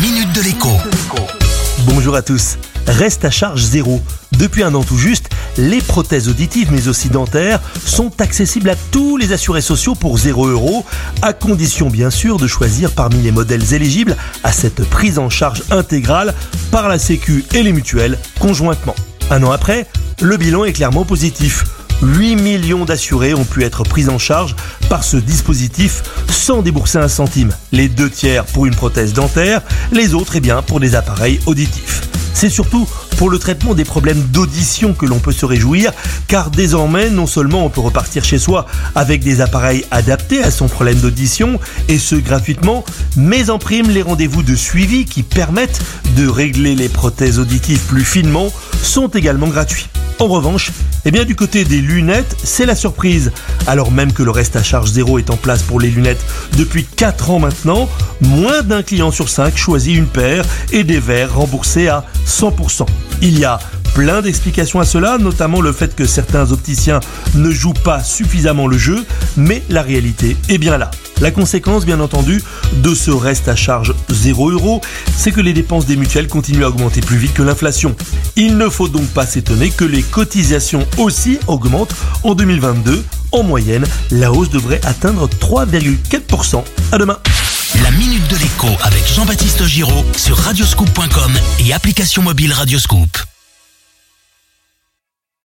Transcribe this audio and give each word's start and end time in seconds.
minute 0.00 0.32
de 0.32 0.42
l'écho. 0.42 0.68
Bonjour 1.86 2.14
à 2.14 2.22
tous. 2.22 2.56
Reste 2.86 3.24
à 3.24 3.30
charge 3.30 3.62
zéro. 3.62 4.00
Depuis 4.38 4.62
un 4.62 4.74
an 4.74 4.84
tout 4.84 4.96
juste, 4.96 5.28
les 5.56 5.80
prothèses 5.80 6.28
auditives 6.28 6.70
mais 6.70 6.86
aussi 6.86 7.08
dentaires 7.08 7.60
sont 7.84 8.12
accessibles 8.20 8.70
à 8.70 8.76
tous 8.92 9.16
les 9.16 9.32
assurés 9.32 9.60
sociaux 9.60 9.96
pour 9.96 10.16
0 10.16 10.46
euros, 10.46 10.86
à 11.20 11.32
condition 11.32 11.90
bien 11.90 12.10
sûr 12.10 12.36
de 12.36 12.46
choisir 12.46 12.92
parmi 12.92 13.22
les 13.22 13.32
modèles 13.32 13.74
éligibles 13.74 14.16
à 14.44 14.52
cette 14.52 14.88
prise 14.88 15.18
en 15.18 15.30
charge 15.30 15.64
intégrale 15.70 16.32
par 16.70 16.88
la 16.88 16.98
Sécu 16.98 17.44
et 17.52 17.64
les 17.64 17.72
mutuelles 17.72 18.18
conjointement. 18.38 18.94
Un 19.30 19.42
an 19.42 19.50
après, 19.50 19.86
le 20.20 20.36
bilan 20.36 20.64
est 20.64 20.72
clairement 20.72 21.04
positif. 21.04 21.64
8 22.02 22.36
millions 22.36 22.84
d'assurés 22.84 23.34
ont 23.34 23.44
pu 23.44 23.64
être 23.64 23.82
pris 23.82 24.08
en 24.08 24.18
charge 24.18 24.54
par 24.88 25.04
ce 25.04 25.16
dispositif 25.16 26.02
sans 26.30 26.62
débourser 26.62 26.98
un 26.98 27.08
centime. 27.08 27.52
Les 27.72 27.88
deux 27.88 28.10
tiers 28.10 28.44
pour 28.44 28.66
une 28.66 28.74
prothèse 28.74 29.12
dentaire, 29.12 29.62
les 29.92 30.14
autres 30.14 30.36
eh 30.36 30.40
bien 30.40 30.62
pour 30.62 30.80
des 30.80 30.94
appareils 30.94 31.40
auditifs. 31.46 32.02
C'est 32.34 32.50
surtout 32.50 32.88
pour 33.16 33.30
le 33.30 33.38
traitement 33.40 33.74
des 33.74 33.84
problèmes 33.84 34.20
d'audition 34.30 34.94
que 34.94 35.06
l'on 35.06 35.18
peut 35.18 35.32
se 35.32 35.44
réjouir, 35.44 35.90
car 36.28 36.52
désormais, 36.52 37.10
non 37.10 37.26
seulement 37.26 37.64
on 37.64 37.68
peut 37.68 37.80
repartir 37.80 38.22
chez 38.22 38.38
soi 38.38 38.66
avec 38.94 39.24
des 39.24 39.40
appareils 39.40 39.84
adaptés 39.90 40.40
à 40.44 40.52
son 40.52 40.68
problème 40.68 41.00
d'audition, 41.00 41.58
et 41.88 41.98
ce 41.98 42.14
gratuitement, 42.14 42.84
mais 43.16 43.50
en 43.50 43.58
prime, 43.58 43.90
les 43.90 44.02
rendez-vous 44.02 44.44
de 44.44 44.54
suivi 44.54 45.04
qui 45.04 45.24
permettent 45.24 45.80
de 46.16 46.28
régler 46.28 46.76
les 46.76 46.88
prothèses 46.88 47.40
auditives 47.40 47.80
plus 47.86 48.04
finement 48.04 48.52
sont 48.84 49.08
également 49.08 49.48
gratuits. 49.48 49.88
En 50.20 50.26
revanche, 50.26 50.72
eh 51.04 51.12
bien 51.12 51.24
du 51.24 51.36
côté 51.36 51.64
des 51.64 51.80
lunettes, 51.80 52.36
c'est 52.42 52.66
la 52.66 52.74
surprise. 52.74 53.30
Alors 53.68 53.92
même 53.92 54.12
que 54.12 54.24
le 54.24 54.32
reste 54.32 54.56
à 54.56 54.64
charge 54.64 54.90
zéro 54.90 55.18
est 55.18 55.30
en 55.30 55.36
place 55.36 55.62
pour 55.62 55.78
les 55.78 55.90
lunettes 55.90 56.24
depuis 56.56 56.84
4 56.84 57.30
ans 57.30 57.38
maintenant, 57.38 57.88
moins 58.20 58.62
d'un 58.62 58.82
client 58.82 59.12
sur 59.12 59.28
5 59.28 59.56
choisit 59.56 59.96
une 59.96 60.08
paire 60.08 60.44
et 60.72 60.82
des 60.82 60.98
verres 60.98 61.34
remboursés 61.34 61.86
à 61.86 62.04
100%. 62.26 62.86
Il 63.22 63.38
y 63.38 63.44
a 63.44 63.60
plein 63.98 64.22
d'explications 64.22 64.78
à 64.78 64.84
cela, 64.84 65.18
notamment 65.18 65.60
le 65.60 65.72
fait 65.72 65.96
que 65.96 66.06
certains 66.06 66.52
opticiens 66.52 67.00
ne 67.34 67.50
jouent 67.50 67.72
pas 67.72 68.00
suffisamment 68.00 68.68
le 68.68 68.78
jeu, 68.78 69.04
mais 69.36 69.60
la 69.70 69.82
réalité 69.82 70.36
est 70.48 70.58
bien 70.58 70.78
là. 70.78 70.92
La 71.20 71.32
conséquence, 71.32 71.84
bien 71.84 71.98
entendu, 71.98 72.40
de 72.74 72.94
ce 72.94 73.10
reste 73.10 73.48
à 73.48 73.56
charge 73.56 73.92
0 74.08 74.50
euros, 74.50 74.80
c'est 75.16 75.32
que 75.32 75.40
les 75.40 75.52
dépenses 75.52 75.84
des 75.84 75.96
mutuelles 75.96 76.28
continuent 76.28 76.62
à 76.62 76.68
augmenter 76.68 77.00
plus 77.00 77.16
vite 77.16 77.34
que 77.34 77.42
l'inflation. 77.42 77.96
Il 78.36 78.56
ne 78.56 78.68
faut 78.68 78.86
donc 78.86 79.08
pas 79.08 79.26
s'étonner 79.26 79.70
que 79.70 79.84
les 79.84 80.02
cotisations 80.02 80.86
aussi 80.96 81.40
augmentent 81.48 81.96
en 82.22 82.36
2022. 82.36 83.04
En 83.32 83.42
moyenne, 83.42 83.84
la 84.12 84.30
hausse 84.30 84.50
devrait 84.50 84.80
atteindre 84.86 85.28
3,4%. 85.28 86.62
À 86.92 86.98
demain. 86.98 87.18
La 87.82 87.90
minute 87.90 88.28
de 88.28 88.36
l'écho 88.36 88.68
avec 88.82 89.04
Jean-Baptiste 89.12 89.64
Giraud 89.64 90.04
sur 90.16 90.36
radioscoop.com 90.38 91.32
et 91.66 91.72
application 91.72 92.22
mobile 92.22 92.52
Radioscoop. 92.52 93.08